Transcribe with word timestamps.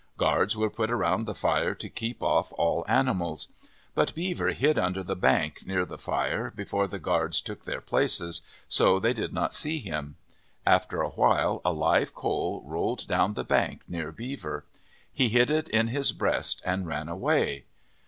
Guards 0.17 0.57
were 0.57 0.71
put 0.71 0.89
around 0.89 1.25
the 1.25 1.35
fire 1.35 1.75
to 1.75 1.87
keep 1.87 2.23
off 2.23 2.51
all 2.53 2.83
animals. 2.87 3.49
But 3.93 4.15
Beaver 4.15 4.47
hid 4.47 4.79
under 4.79 5.03
the 5.03 5.15
bank, 5.15 5.67
near 5.67 5.85
the 5.85 5.99
fire, 5.99 6.49
before 6.55 6.87
the 6.87 6.97
guards 6.97 7.39
took 7.39 7.65
their 7.65 7.81
places, 7.81 8.41
so 8.67 8.97
they 8.99 9.13
did 9.13 9.31
not 9.31 9.53
see 9.53 9.77
him. 9.77 10.15
After 10.65 11.03
a 11.03 11.09
while 11.11 11.61
a 11.63 11.71
live 11.71 12.15
coal 12.15 12.63
rolled 12.65 13.07
down 13.07 13.35
the 13.35 13.43
bank 13.43 13.83
near 13.87 14.11
Beaver. 14.11 14.65
He 15.13 15.29
hid 15.29 15.51
it 15.51 15.69
in 15.69 15.89
his 15.89 16.13
breast 16.13 16.63
and 16.65 16.87
ran 16.87 17.07
away. 17.07 17.65